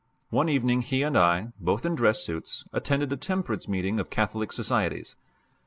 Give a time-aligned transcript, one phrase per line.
[0.31, 4.51] One evening he and I both in dress suits attended a temperance meeting of Catholic
[4.51, 5.15] societies.